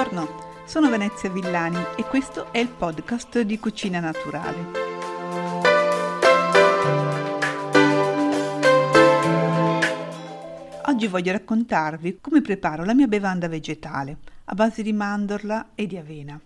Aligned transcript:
Buongiorno, 0.00 0.64
sono 0.64 0.88
Venezia 0.88 1.28
Villani 1.28 1.76
e 1.94 2.04
questo 2.04 2.50
è 2.54 2.58
il 2.58 2.70
podcast 2.70 3.38
di 3.40 3.58
Cucina 3.58 4.00
Naturale. 4.00 4.56
Oggi 10.86 11.06
voglio 11.06 11.32
raccontarvi 11.32 12.16
come 12.18 12.40
preparo 12.40 12.86
la 12.86 12.94
mia 12.94 13.08
bevanda 13.08 13.46
vegetale 13.46 14.16
a 14.46 14.54
base 14.54 14.82
di 14.82 14.94
mandorla 14.94 15.72
e 15.74 15.86
di 15.86 15.98
avena. 15.98 16.40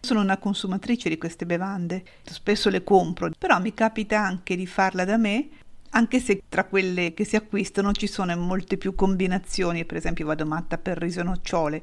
Sono 0.00 0.20
una 0.20 0.38
consumatrice 0.38 1.08
di 1.08 1.18
queste 1.18 1.46
bevande, 1.46 2.02
spesso 2.24 2.68
le 2.68 2.82
compro, 2.82 3.30
però 3.38 3.60
mi 3.60 3.72
capita 3.74 4.18
anche 4.18 4.56
di 4.56 4.66
farla 4.66 5.04
da 5.04 5.16
me 5.16 5.48
anche 5.90 6.18
se 6.18 6.42
tra 6.48 6.64
quelle 6.64 7.14
che 7.14 7.24
si 7.24 7.36
acquistano 7.36 7.92
ci 7.92 8.08
sono 8.08 8.36
molte 8.36 8.76
più 8.76 8.96
combinazioni, 8.96 9.84
per 9.84 9.98
esempio 9.98 10.26
vado 10.26 10.44
matta 10.46 10.78
per 10.78 10.98
riso 10.98 11.20
e 11.20 11.22
nocciole. 11.22 11.82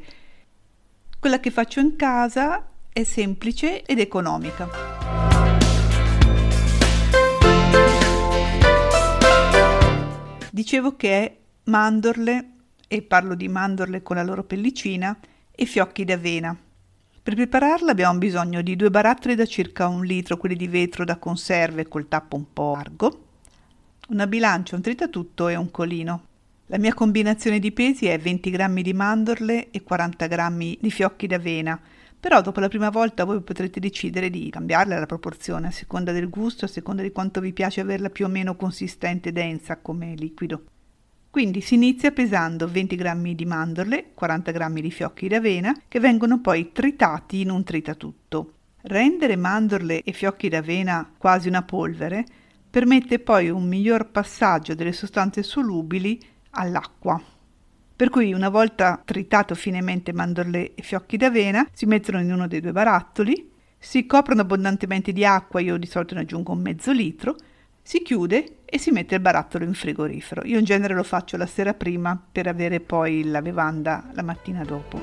Quella 1.19 1.41
che 1.41 1.51
faccio 1.51 1.81
in 1.81 1.97
casa 1.97 2.65
è 2.93 3.03
semplice 3.03 3.83
ed 3.83 3.99
economica. 3.99 4.69
Dicevo 10.49 10.95
che 10.95 11.09
è 11.09 11.37
mandorle, 11.65 12.51
e 12.87 13.01
parlo 13.01 13.35
di 13.35 13.49
mandorle 13.49 14.01
con 14.01 14.15
la 14.15 14.23
loro 14.23 14.45
pellicina, 14.45 15.19
e 15.51 15.65
fiocchi 15.65 16.05
d'avena. 16.05 16.57
Per 17.21 17.35
prepararla 17.35 17.91
abbiamo 17.91 18.17
bisogno 18.17 18.61
di 18.61 18.77
due 18.77 18.89
barattoli 18.89 19.35
da 19.35 19.45
circa 19.45 19.89
un 19.89 20.05
litro, 20.05 20.37
quelli 20.37 20.55
di 20.55 20.69
vetro 20.69 21.03
da 21.03 21.17
conserve 21.17 21.89
col 21.89 22.07
tappo 22.07 22.37
un 22.37 22.45
po' 22.53 22.75
largo, 22.75 23.25
una 24.07 24.25
bilancia, 24.25 24.77
un 24.77 24.81
tritatutto 24.81 25.49
e 25.49 25.55
un 25.55 25.69
colino. 25.69 26.27
La 26.71 26.77
mia 26.77 26.93
combinazione 26.93 27.57
di 27.57 27.71
pesi 27.71 28.05
è 28.05 28.19
20 28.19 28.51
g 28.51 28.81
di 28.83 28.93
mandorle 28.93 29.71
e 29.71 29.81
40 29.81 30.27
g 30.27 30.77
di 30.79 30.91
fiocchi 30.91 31.25
d'avena, 31.25 31.81
però 32.19 32.41
dopo 32.41 32.59
la 32.59 32.67
prima 32.67 32.91
volta 32.91 33.23
voi 33.23 33.41
potrete 33.41 33.79
decidere 33.79 34.29
di 34.29 34.51
cambiarla 34.51 34.99
la 34.99 35.07
proporzione 35.07 35.65
a 35.65 35.71
seconda 35.71 36.11
del 36.11 36.29
gusto, 36.29 36.65
a 36.65 36.67
seconda 36.67 37.01
di 37.01 37.11
quanto 37.11 37.41
vi 37.41 37.53
piace 37.53 37.81
averla 37.81 38.11
più 38.11 38.25
o 38.25 38.27
meno 38.27 38.55
consistente 38.55 39.29
e 39.29 39.31
densa 39.31 39.77
come 39.77 40.13
liquido. 40.13 40.65
Quindi 41.31 41.61
si 41.61 41.73
inizia 41.73 42.11
pesando 42.11 42.67
20 42.67 42.95
g 42.95 43.33
di 43.33 43.45
mandorle, 43.45 44.11
40 44.13 44.51
g 44.51 44.79
di 44.79 44.91
fiocchi 44.91 45.27
d'avena, 45.27 45.75
che 45.87 45.99
vengono 45.99 46.39
poi 46.39 46.71
tritati 46.71 47.41
in 47.41 47.49
un 47.49 47.63
tritatutto. 47.63 48.53
Rendere 48.81 49.35
mandorle 49.35 50.03
e 50.03 50.11
fiocchi 50.11 50.49
d'avena 50.49 51.13
quasi 51.17 51.47
una 51.47 51.63
polvere 51.63 52.23
permette 52.69 53.17
poi 53.17 53.49
un 53.49 53.67
miglior 53.67 54.11
passaggio 54.11 54.75
delle 54.75 54.93
sostanze 54.93 55.41
solubili 55.41 56.37
all'acqua. 56.51 57.21
Per 57.95 58.09
cui 58.09 58.31
una 58.31 58.49
volta 58.49 59.01
tritato 59.03 59.55
finemente 59.55 60.13
mandorle 60.13 60.73
e 60.73 60.81
fiocchi 60.81 61.17
d'avena, 61.17 61.67
si 61.73 61.85
mettono 61.85 62.21
in 62.21 62.31
uno 62.31 62.47
dei 62.47 62.61
due 62.61 62.71
barattoli, 62.71 63.51
si 63.77 64.05
coprono 64.05 64.41
abbondantemente 64.41 65.11
di 65.11 65.25
acqua, 65.25 65.59
io 65.59 65.77
di 65.77 65.85
solito 65.85 66.15
ne 66.15 66.21
aggiungo 66.21 66.53
un 66.53 66.61
mezzo 66.61 66.91
litro, 66.91 67.35
si 67.81 68.01
chiude 68.01 68.59
e 68.65 68.77
si 68.77 68.91
mette 68.91 69.15
il 69.15 69.21
barattolo 69.21 69.65
in 69.65 69.73
frigorifero. 69.73 70.45
Io 70.45 70.59
in 70.59 70.63
genere 70.63 70.93
lo 70.93 71.03
faccio 71.03 71.37
la 71.37 71.45
sera 71.45 71.73
prima 71.73 72.21
per 72.31 72.47
avere 72.47 72.79
poi 72.79 73.23
la 73.25 73.41
bevanda 73.41 74.09
la 74.13 74.21
mattina 74.21 74.63
dopo. 74.63 74.99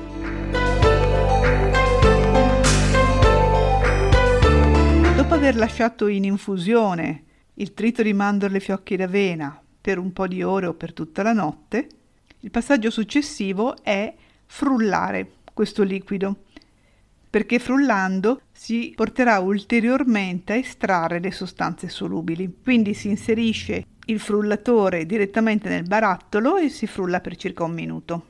Dopo 5.15 5.33
aver 5.33 5.55
lasciato 5.55 6.07
in 6.07 6.23
infusione 6.23 7.23
il 7.55 7.73
trito 7.73 8.01
di 8.01 8.13
mandorle 8.13 8.57
e 8.57 8.61
fiocchi 8.61 8.95
d'avena 8.95 9.61
per 9.87 9.99
un 9.99 10.11
po' 10.11 10.27
di 10.27 10.43
ore 10.43 10.65
o 10.65 10.73
per 10.73 10.91
tutta 10.91 11.23
la 11.23 11.31
notte, 11.31 11.87
il 12.41 12.51
passaggio 12.51 12.89
successivo 12.89 13.81
è 13.81 14.13
frullare 14.45 15.35
questo 15.53 15.83
liquido, 15.83 16.43
perché 17.29 17.57
frullando 17.57 18.41
si 18.51 18.91
porterà 18.93 19.39
ulteriormente 19.39 20.51
a 20.51 20.55
estrarre 20.57 21.21
le 21.21 21.31
sostanze 21.31 21.87
solubili. 21.87 22.53
Quindi 22.61 22.93
si 22.93 23.07
inserisce 23.07 23.85
il 24.07 24.19
frullatore 24.19 25.05
direttamente 25.05 25.69
nel 25.69 25.87
barattolo 25.87 26.57
e 26.57 26.67
si 26.67 26.85
frulla 26.85 27.21
per 27.21 27.37
circa 27.37 27.63
un 27.63 27.71
minuto. 27.71 28.25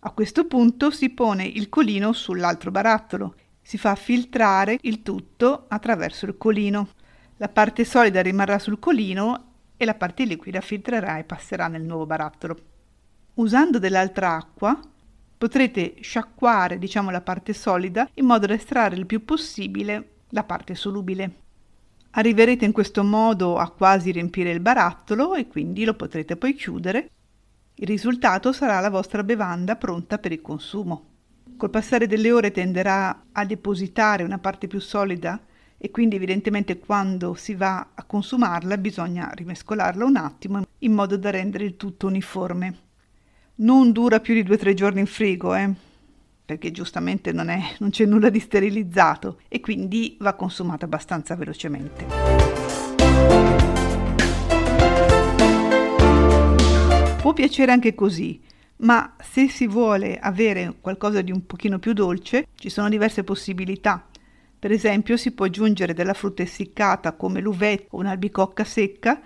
A 0.00 0.10
questo 0.10 0.48
punto 0.48 0.90
si 0.90 1.10
pone 1.10 1.44
il 1.44 1.68
colino 1.68 2.12
sull'altro 2.12 2.72
barattolo, 2.72 3.36
si 3.62 3.78
fa 3.78 3.94
filtrare 3.94 4.78
il 4.80 5.02
tutto 5.02 5.66
attraverso 5.68 6.26
il 6.26 6.36
colino. 6.36 6.88
La 7.36 7.48
parte 7.48 7.84
solida 7.84 8.20
rimarrà 8.22 8.58
sul 8.58 8.80
colino 8.80 9.52
e 9.76 9.84
la 9.84 9.94
parte 9.94 10.24
liquida 10.24 10.60
filtrerà 10.60 11.18
e 11.18 11.24
passerà 11.24 11.68
nel 11.68 11.82
nuovo 11.82 12.06
barattolo. 12.06 12.56
Usando 13.34 13.78
dell'altra 13.78 14.34
acqua 14.36 14.78
potrete 15.36 15.96
sciacquare 16.00 16.78
diciamo 16.78 17.10
la 17.10 17.20
parte 17.20 17.52
solida 17.52 18.08
in 18.14 18.26
modo 18.26 18.46
da 18.46 18.54
estrarre 18.54 18.96
il 18.96 19.06
più 19.06 19.24
possibile 19.24 20.10
la 20.28 20.44
parte 20.44 20.74
solubile. 20.74 21.42
Arriverete 22.10 22.64
in 22.64 22.72
questo 22.72 23.02
modo 23.02 23.58
a 23.58 23.70
quasi 23.70 24.12
riempire 24.12 24.50
il 24.50 24.60
barattolo 24.60 25.34
e 25.34 25.48
quindi 25.48 25.84
lo 25.84 25.94
potrete 25.94 26.36
poi 26.36 26.54
chiudere. 26.54 27.10
Il 27.74 27.88
risultato 27.88 28.52
sarà 28.52 28.78
la 28.78 28.90
vostra 28.90 29.24
bevanda 29.24 29.74
pronta 29.74 30.18
per 30.18 30.30
il 30.30 30.40
consumo. 30.40 31.06
Col 31.56 31.70
passare 31.70 32.06
delle 32.06 32.30
ore 32.30 32.52
tenderà 32.52 33.24
a 33.32 33.44
depositare 33.44 34.22
una 34.22 34.38
parte 34.38 34.68
più 34.68 34.80
solida 34.80 35.40
e 35.84 35.90
quindi 35.90 36.16
evidentemente 36.16 36.78
quando 36.78 37.34
si 37.34 37.54
va 37.54 37.88
a 37.94 38.04
consumarla 38.04 38.78
bisogna 38.78 39.30
rimescolarla 39.34 40.06
un 40.06 40.16
attimo 40.16 40.64
in 40.78 40.94
modo 40.94 41.18
da 41.18 41.28
rendere 41.28 41.66
il 41.66 41.76
tutto 41.76 42.06
uniforme. 42.06 42.78
Non 43.56 43.92
dura 43.92 44.18
più 44.18 44.32
di 44.32 44.42
2-3 44.42 44.72
giorni 44.72 45.00
in 45.00 45.06
frigo, 45.06 45.54
eh? 45.54 45.70
perché 46.42 46.70
giustamente 46.70 47.32
non, 47.32 47.50
è, 47.50 47.60
non 47.80 47.90
c'è 47.90 48.06
nulla 48.06 48.30
di 48.30 48.40
sterilizzato 48.40 49.40
e 49.46 49.60
quindi 49.60 50.16
va 50.20 50.32
consumato 50.32 50.86
abbastanza 50.86 51.36
velocemente. 51.36 52.06
Può 57.20 57.34
piacere 57.34 57.72
anche 57.72 57.94
così, 57.94 58.40
ma 58.76 59.16
se 59.22 59.50
si 59.50 59.66
vuole 59.66 60.18
avere 60.18 60.76
qualcosa 60.80 61.20
di 61.20 61.30
un 61.30 61.44
pochino 61.44 61.78
più 61.78 61.92
dolce, 61.92 62.46
ci 62.54 62.70
sono 62.70 62.88
diverse 62.88 63.22
possibilità. 63.22 64.06
Per 64.64 64.72
esempio 64.72 65.18
si 65.18 65.32
può 65.32 65.44
aggiungere 65.44 65.92
della 65.92 66.14
frutta 66.14 66.40
essiccata 66.40 67.12
come 67.12 67.42
l'uvette 67.42 67.88
o 67.90 67.98
un'albicocca 67.98 68.64
secca 68.64 69.20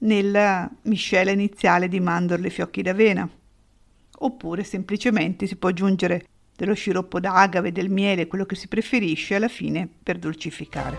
nella 0.00 0.70
miscela 0.82 1.30
iniziale 1.30 1.88
di 1.88 1.98
mandorle 1.98 2.48
e 2.48 2.50
fiocchi 2.50 2.82
d'avena. 2.82 3.26
Oppure 4.18 4.64
semplicemente 4.64 5.46
si 5.46 5.56
può 5.56 5.70
aggiungere 5.70 6.26
dello 6.54 6.74
sciroppo 6.74 7.20
d'agave, 7.20 7.72
del 7.72 7.88
miele, 7.88 8.26
quello 8.26 8.44
che 8.44 8.54
si 8.54 8.68
preferisce 8.68 9.34
alla 9.34 9.48
fine 9.48 9.88
per 10.02 10.18
dolcificare. 10.18 10.98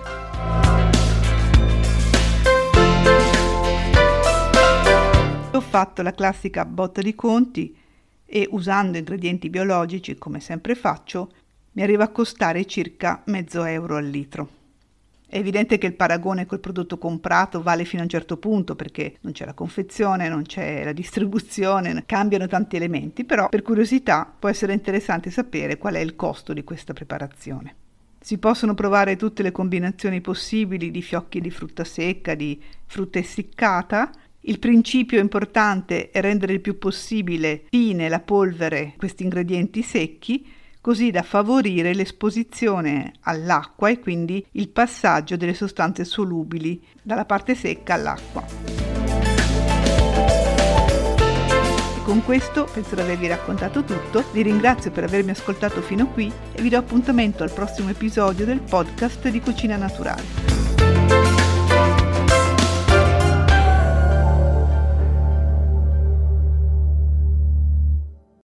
Ho 5.52 5.62
fatto 5.62 6.02
la 6.02 6.14
classica 6.16 6.66
botta 6.66 7.04
di 7.04 7.14
conti 7.14 7.78
e 8.25 8.48
usando 8.50 8.98
ingredienti 8.98 9.52
biologici 9.52 10.18
come 10.18 10.40
sempre 10.40 10.74
faccio 10.74 11.30
mi 11.74 11.82
arriva 11.82 12.06
a 12.06 12.10
costare 12.10 12.66
circa 12.66 13.22
mezzo 13.26 13.64
euro 13.64 13.98
al 13.98 14.06
litro. 14.06 14.62
È 15.28 15.38
evidente 15.38 15.80
che 15.80 15.88
il 15.88 15.96
paragone 15.96 16.46
col 16.46 16.60
prodotto 16.60 17.00
comprato 17.00 17.64
vale 17.64 17.86
fino 17.86 18.02
a 18.02 18.04
un 18.04 18.10
certo 18.10 18.38
punto 18.38 18.76
perché 18.76 19.16
non 19.22 19.34
c'è 19.34 19.46
la 19.46 19.56
confezione, 19.56 20.30
non 20.30 20.44
c'è 20.44 20.84
la 20.84 20.92
distribuzione, 20.92 22.04
cambiano 22.06 22.46
tanti 22.46 22.76
elementi, 22.76 23.24
però 23.24 23.50
per 23.50 23.64
curiosità 23.64 24.32
può 24.38 24.50
essere 24.50 24.74
interessante 24.74 25.32
sapere 25.32 25.80
qual 25.80 25.96
è 25.96 26.00
il 26.00 26.16
costo 26.16 26.54
di 26.54 26.64
questa 26.64 26.94
preparazione. 26.94 27.76
Si 28.20 28.38
possono 28.38 28.76
provare 28.76 29.16
tutte 29.16 29.42
le 29.42 29.52
combinazioni 29.52 30.22
possibili 30.22 30.92
di 30.92 31.02
fiocchi 31.02 31.42
di 31.42 31.50
frutta 31.50 31.84
secca, 31.84 32.36
di 32.36 32.62
frutta 32.86 33.18
essiccata. 33.18 34.12
Il 34.42 34.60
principio 34.60 35.20
importante 35.20 36.12
è 36.12 36.22
rendere 36.22 36.54
il 36.54 36.62
più 36.62 36.78
possibile 36.78 37.64
fine 37.69 38.08
la 38.08 38.19
polvere, 38.19 38.94
questi 38.98 39.24
ingredienti 39.24 39.81
secchi, 39.81 40.46
così 40.83 41.12
da 41.12 41.24
favorire 41.24 41.94
l'esposizione 41.94 43.13
all'acqua 43.21 43.88
e 43.88 44.01
quindi 44.01 44.45
il 44.51 44.68
passaggio 44.68 45.38
delle 45.38 45.53
sostanze 45.53 46.03
solubili 46.03 46.85
dalla 47.01 47.24
parte 47.24 47.56
secca 47.56 47.94
all'acqua. 47.94 48.44
E 51.95 52.01
con 52.03 52.21
questo 52.25 52.68
penso 52.74 52.95
di 52.95 53.01
avervi 53.01 53.27
raccontato 53.27 53.85
tutto, 53.85 54.25
vi 54.33 54.41
ringrazio 54.41 54.91
per 54.91 55.06
avermi 55.06 55.31
ascoltato 55.31 55.81
fino 55.81 56.07
qui 56.07 56.30
e 56.51 56.62
vi 56.62 56.68
do 56.68 56.80
appuntamento 56.80 57.44
al 57.44 57.53
prossimo 57.53 57.88
episodio 57.88 58.44
del 58.44 58.59
podcast 58.59 59.30
di 59.30 59.39
Cucina 59.39 59.77
Naturale. 59.77 61.03